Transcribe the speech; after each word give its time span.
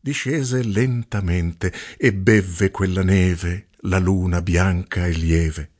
discese 0.00 0.64
lentamente 0.64 1.72
e 1.96 2.12
bevve 2.12 2.72
quella 2.72 3.04
neve 3.04 3.68
la 3.82 4.00
luna 4.00 4.42
bianca 4.42 5.06
e 5.06 5.12
lieve. 5.12 5.70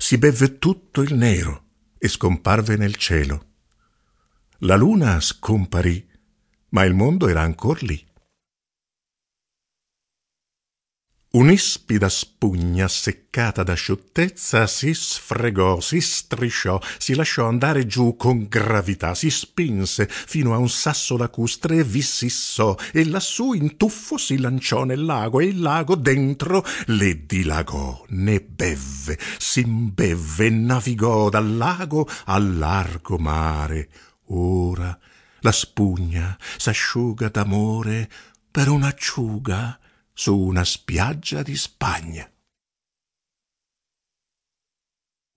Si 0.00 0.18
bevve 0.18 0.58
tutto 0.58 1.00
il 1.00 1.14
nero 1.14 1.66
e 1.96 2.08
scomparve 2.08 2.76
nel 2.76 2.96
cielo. 2.96 3.46
La 4.58 4.74
luna 4.74 5.20
scomparì, 5.20 6.04
ma 6.70 6.82
il 6.82 6.94
mondo 6.94 7.28
era 7.28 7.42
ancor 7.42 7.80
lì. 7.80 8.04
Un'ispida 11.34 12.08
spugna 12.08 12.86
seccata 12.86 13.64
da 13.64 13.74
sciuttezza 13.74 14.68
si 14.68 14.94
sfregò, 14.94 15.80
si 15.80 16.00
strisciò, 16.00 16.80
si 16.96 17.16
lasciò 17.16 17.48
andare 17.48 17.88
giù 17.88 18.14
con 18.16 18.46
gravità, 18.46 19.16
si 19.16 19.30
spinse 19.30 20.06
fino 20.08 20.54
a 20.54 20.58
un 20.58 20.68
sasso 20.68 21.16
lacustre 21.16 21.78
e 21.78 21.82
vi 21.82 22.02
sissò, 22.02 22.76
e 22.92 23.04
lassù 23.04 23.52
in 23.52 23.76
tuffo 23.76 24.16
si 24.16 24.38
lanciò 24.38 24.84
nel 24.84 25.04
lago, 25.04 25.40
e 25.40 25.46
il 25.46 25.60
lago 25.60 25.96
dentro 25.96 26.64
le 26.86 27.26
dilagò, 27.26 28.04
ne 28.10 28.40
bevve, 28.40 29.18
s'imbevve, 29.36 30.50
navigò 30.50 31.30
dal 31.30 31.56
lago 31.56 32.08
al 32.26 32.58
largo 32.58 33.18
mare. 33.18 33.88
Ora 34.26 34.96
la 35.40 35.52
spugna 35.52 36.38
s'asciuga 36.56 37.28
d'amore 37.28 38.08
per 38.52 38.68
un'acciuga 38.68 39.80
su 40.16 40.38
una 40.38 40.64
spiaggia 40.64 41.42
di 41.42 41.56
Spagna. 41.56 42.30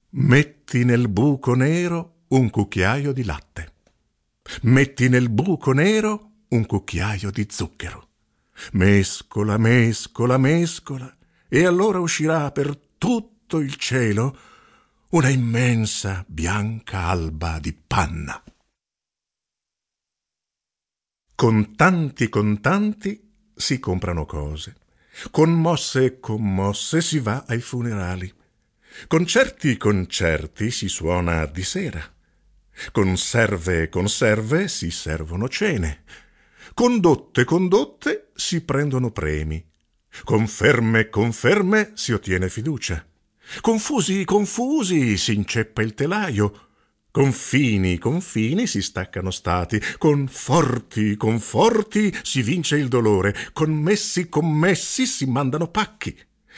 Metti 0.10 0.86
nel 0.86 1.10
buco 1.10 1.56
nero 1.56 2.26
un 2.28 2.52
cucchiaio 2.52 3.12
di 3.12 3.24
latte. 3.24 3.74
Metti 4.62 5.10
nel 5.10 5.30
buco 5.30 5.72
nero 5.74 6.44
un 6.50 6.66
cucchiaio 6.66 7.32
di 7.32 7.48
zucchero. 7.50 8.10
Mescola, 8.74 9.58
mescola, 9.58 10.38
mescola, 10.38 11.14
e 11.48 11.66
allora 11.66 12.00
uscirà 12.00 12.52
per 12.52 12.78
tutto 12.98 13.60
il 13.60 13.76
cielo 13.76 14.38
una 15.10 15.30
immensa 15.30 16.24
bianca 16.28 17.06
alba 17.06 17.60
di 17.60 17.74
panna. 17.74 18.42
Con 21.34 21.76
tanti 21.76 22.30
contanti 22.30 23.27
si 23.58 23.80
comprano 23.80 24.26
cose. 24.26 24.76
Con 25.32 25.52
mosse 25.52 26.06
e 26.06 26.20
commosse 26.20 27.02
si 27.02 27.20
va 27.20 27.44
ai 27.48 27.60
funerali. 27.60 28.32
Con 29.08 29.26
certi 29.26 29.78
concerti 29.78 30.72
si 30.72 30.88
suona 30.88 31.46
di 31.46 31.64
sera. 31.64 32.02
Con 32.92 33.18
serve 33.18 33.84
e 33.84 33.90
conserve 33.90 34.68
si 34.68 34.92
servono 34.92 35.50
cene. 35.50 36.04
Con 36.74 37.00
dotte 37.00 37.42
e 37.42 37.46
condotte 37.46 38.30
si 38.36 38.62
prendono 38.62 39.12
premi. 39.12 39.64
Con 40.24 40.48
ferme 40.48 41.00
e 41.02 41.10
conferme 41.10 41.92
si 41.96 42.14
ottiene 42.14 42.50
fiducia. 42.50 43.06
Confusi, 43.62 44.26
confusi 44.26 45.18
si 45.18 45.34
inceppa 45.34 45.82
il 45.82 45.94
telaio 45.94 46.67
Confini, 47.12 47.98
confini 47.98 48.68
si 48.68 48.82
staccano 48.82 49.32
stati, 49.32 49.82
con 49.98 50.28
forti, 50.28 51.16
con 51.16 51.40
forti 51.40 52.16
si 52.22 52.42
vince 52.42 52.78
il 52.78 52.88
dolore, 52.90 53.36
con 53.54 53.74
messi, 53.74 54.30
commessi 54.30 55.06
si 55.08 55.26
mandano 55.26 55.68
pacchi, 55.68 56.16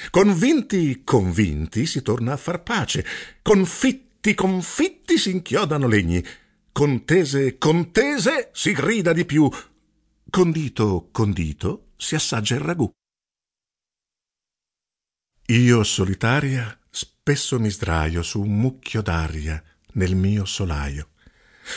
convinti, 0.09 1.03
convinti 1.03 1.85
si 1.85 2.01
torna 2.01 2.33
a 2.33 2.37
far 2.37 2.63
pace, 2.63 3.05
confitti, 3.41 4.33
confitti 4.33 5.17
si 5.17 5.31
inchiodano 5.31 5.87
legni, 5.87 6.23
contese, 6.71 7.57
contese 7.57 8.49
si 8.53 8.73
grida 8.73 9.13
di 9.13 9.25
più, 9.25 9.49
condito, 10.29 11.09
condito 11.11 11.91
si 11.95 12.15
assaggia 12.15 12.55
il 12.55 12.61
ragù. 12.61 12.89
Io 15.47 15.83
solitaria 15.83 16.77
spesso 16.89 17.59
mi 17.59 17.69
sdraio 17.69 18.21
su 18.23 18.41
un 18.41 18.59
mucchio 18.59 19.01
d'aria, 19.01 19.63
nel 19.99 20.15
mio 20.15 20.45
solaio. 20.45 21.09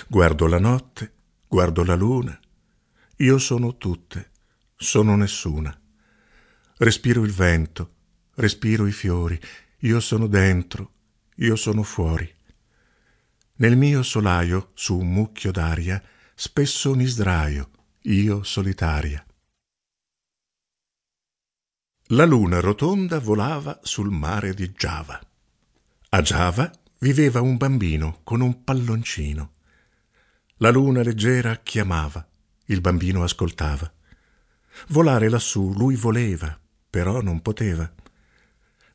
Guardo 0.06 0.46
la 0.46 0.60
notte, 0.60 1.12
guardo 1.48 1.82
la 1.82 1.96
luna. 1.96 2.38
Io 3.16 3.38
sono 3.38 3.76
tutte, 3.76 4.30
sono 4.76 5.16
nessuna. 5.16 5.76
Respiro 6.76 7.24
il 7.24 7.32
vento, 7.32 7.90
respiro 8.36 8.86
i 8.86 8.92
fiori. 8.92 9.38
Io 9.80 9.98
sono 9.98 10.28
dentro, 10.28 10.92
io 11.36 11.56
sono 11.56 11.82
fuori. 11.82 12.32
Nel 13.56 13.76
mio 13.76 14.04
solaio, 14.04 14.70
su 14.74 14.96
un 14.98 15.12
mucchio 15.12 15.50
d'aria, 15.50 16.00
spesso 16.34 16.94
mi 16.94 17.06
sdraio, 17.06 17.70
io 18.02 18.44
solitaria. 18.44 19.24
La 22.14 22.24
luna 22.24 22.60
rotonda 22.60 23.18
volava 23.18 23.80
sul 23.82 24.10
mare 24.10 24.54
di 24.54 24.70
Giava. 24.72 25.20
A 26.10 26.20
Giava 26.20 26.70
viveva 27.02 27.40
un 27.40 27.56
bambino 27.56 28.20
con 28.22 28.40
un 28.40 28.62
palloncino. 28.62 29.54
La 30.58 30.70
luna 30.70 31.02
leggera 31.02 31.56
chiamava, 31.56 32.24
il 32.66 32.80
bambino 32.80 33.24
ascoltava. 33.24 33.92
Volare 34.88 35.28
lassù 35.28 35.72
lui 35.74 35.96
voleva, 35.96 36.58
però 36.88 37.20
non 37.20 37.42
poteva. 37.42 37.92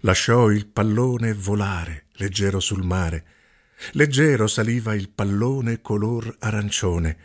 Lasciò 0.02 0.50
il 0.50 0.68
pallone 0.68 1.34
volare, 1.34 2.06
leggero 2.14 2.62
sul 2.62 2.84
mare. 2.84 3.26
Leggero 3.92 4.48
saliva 4.48 4.96
il 4.96 5.10
pallone 5.10 5.82
color 5.82 6.38
arancione. 6.40 7.18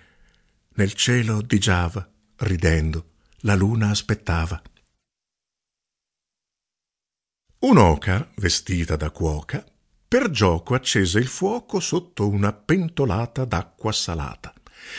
Nel 0.74 0.94
cielo 0.94 1.42
di 1.42 1.60
Giava, 1.60 2.10
ridendo, 2.38 3.10
la 3.42 3.54
luna 3.54 3.90
aspettava. 3.90 4.60
Un'oca, 7.60 8.32
vestita 8.34 8.96
da 8.96 9.10
cuoca, 9.10 9.64
per 10.12 10.28
gioco 10.28 10.74
accese 10.74 11.18
il 11.20 11.26
fuoco 11.26 11.80
sotto 11.80 12.28
una 12.28 12.52
pentolata 12.52 13.46
d'acqua 13.46 13.92
salata. 13.92 14.52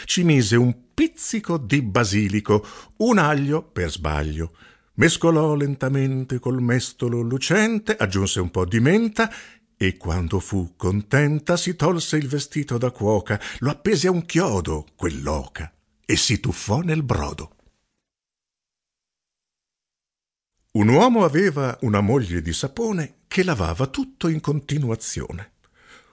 Ci 0.06 0.24
mise 0.24 0.56
un 0.56 0.92
pizzico 0.92 1.60
di 1.60 1.84
basilico, 1.84 2.66
un 2.98 3.20
aglio 3.20 3.62
per 3.62 3.92
sbaglio. 3.92 4.56
Mescolò 4.96 5.54
lentamente 5.54 6.40
col 6.40 6.64
mestolo 6.64 7.22
lucente, 7.22 7.96
aggiunse 7.96 8.40
un 8.40 8.50
po' 8.50 8.66
di 8.66 8.80
menta 8.80 9.32
e 9.78 9.98
quando 9.98 10.40
fu 10.40 10.74
contenta 10.76 11.58
si 11.58 11.76
tolse 11.76 12.18
il 12.18 12.28
vestito 12.28 12.80
da 12.80 12.90
cuoca, 12.90 13.40
lo 13.60 13.70
appese 13.70 14.08
a 14.08 14.12
un 14.12 14.26
chiodo, 14.26 14.88
quell'oca, 14.96 15.72
e 16.04 16.16
si 16.16 16.40
tuffò 16.40 16.80
nel 16.80 17.04
brodo. 17.04 17.58
Un 20.76 20.88
uomo 20.88 21.24
aveva 21.24 21.78
una 21.82 22.02
moglie 22.02 22.42
di 22.42 22.52
sapone 22.52 23.18
che 23.28 23.44
lavava 23.44 23.86
tutto 23.86 24.28
in 24.28 24.42
continuazione. 24.42 25.52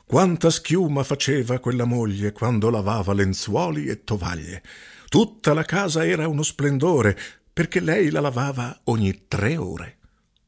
Quanta 0.05 0.51
schiuma 0.51 1.03
faceva 1.03 1.59
quella 1.59 1.87
moglie 1.87 2.33
quando 2.33 2.69
lavava 2.69 3.15
lenzuoli 3.15 3.87
e 3.87 4.05
tovaglie. 4.05 4.63
Tutta 5.09 5.55
la 5.55 5.65
casa 5.65 6.05
era 6.05 6.29
uno 6.29 6.43
splendore, 6.43 7.19
perché 7.51 7.81
lei 7.81 8.11
la 8.11 8.21
lavava 8.21 8.79
ogni 8.85 9.29
tre 9.29 9.57
ore. 9.57 9.97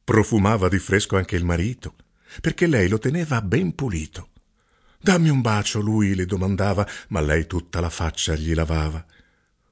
Profumava 0.03 0.69
di 0.69 0.77
fresco 0.77 1.17
anche 1.17 1.35
il 1.35 1.43
marito, 1.43 1.95
perché 2.39 2.67
lei 2.67 2.87
lo 2.89 2.99
teneva 2.99 3.41
ben 3.41 3.73
pulito. 3.73 4.29
Dammi 4.99 5.29
un 5.29 5.41
bacio, 5.41 5.79
lui 5.79 6.13
le 6.13 6.27
domandava, 6.27 6.87
ma 7.07 7.19
lei 7.19 7.47
tutta 7.47 7.79
la 7.79 7.89
faccia 7.89 8.35
gli 8.35 8.53
lavava. 8.53 9.03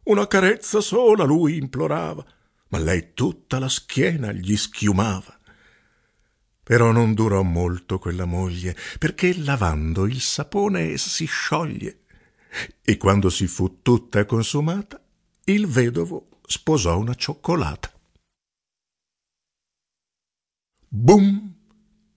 Una 0.05 0.25
carezza 0.25 0.81
sola 0.81 1.25
lui 1.25 1.57
implorava 1.57 2.25
ma 2.71 2.79
lei 2.79 3.13
tutta 3.13 3.59
la 3.59 3.69
schiena 3.69 4.31
gli 4.31 4.55
schiumava. 4.55 5.39
Però 6.63 6.91
non 6.91 7.13
durò 7.13 7.41
molto 7.43 7.99
quella 7.99 8.25
moglie, 8.25 8.75
perché 8.97 9.37
lavando 9.37 10.05
il 10.05 10.21
sapone 10.21 10.97
si 10.97 11.25
scioglie. 11.25 12.03
E 12.81 12.97
quando 12.97 13.29
si 13.29 13.47
fu 13.47 13.81
tutta 13.81 14.25
consumata, 14.25 15.01
il 15.45 15.67
vedovo 15.67 16.29
sposò 16.45 16.97
una 16.97 17.13
cioccolata. 17.13 17.91
Bum! 20.87 21.55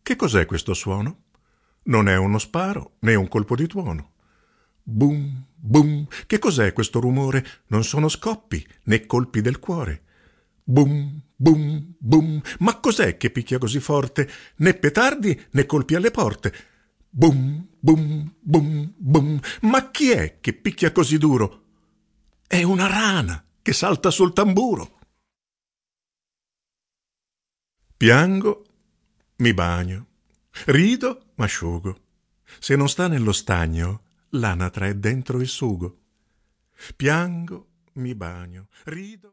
Che 0.02 0.16
cos'è 0.16 0.46
questo 0.46 0.74
suono? 0.74 1.22
Non 1.84 2.08
è 2.08 2.16
uno 2.16 2.38
sparo 2.38 2.96
né 3.00 3.14
un 3.14 3.26
colpo 3.26 3.56
di 3.56 3.66
tuono. 3.66 4.12
Bum, 4.82 5.46
bum, 5.54 6.06
che 6.26 6.38
cos'è 6.38 6.72
questo 6.72 7.00
rumore? 7.00 7.44
Non 7.68 7.84
sono 7.84 8.08
scoppi 8.08 8.64
né 8.84 9.06
colpi 9.06 9.40
del 9.40 9.58
cuore. 9.58 10.02
Bum, 10.66 11.20
bum, 11.36 11.94
bum. 11.98 12.40
Ma 12.60 12.80
cos'è 12.80 13.18
che 13.18 13.30
picchia 13.30 13.58
così 13.58 13.80
forte? 13.80 14.30
Né 14.56 14.74
petardi 14.74 15.38
né 15.50 15.66
colpi 15.66 15.94
alle 15.94 16.10
porte. 16.10 16.54
Bum, 17.10 17.68
bum, 17.78 18.34
bum, 18.40 18.92
bum. 18.96 19.40
Ma 19.62 19.90
chi 19.90 20.10
è 20.10 20.40
che 20.40 20.54
picchia 20.54 20.90
così 20.90 21.18
duro? 21.18 21.62
È 22.46 22.62
una 22.62 22.86
rana 22.86 23.44
che 23.60 23.72
salta 23.72 24.10
sul 24.10 24.32
tamburo. 24.32 24.98
Piango, 27.96 28.64
mi 29.36 29.54
bagno. 29.54 30.06
Rido, 30.66 31.32
m'asciugo. 31.34 32.00
Se 32.58 32.74
non 32.74 32.88
sta 32.88 33.06
nello 33.06 33.32
stagno, 33.32 34.02
l'anatra 34.30 34.86
è 34.86 34.94
dentro 34.94 35.40
il 35.40 35.48
sugo. 35.48 35.98
Piango, 36.96 37.68
mi 37.94 38.14
bagno, 38.14 38.68
rido. 38.84 39.22